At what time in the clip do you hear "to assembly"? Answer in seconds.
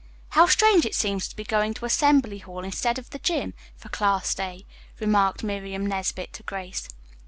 1.75-2.39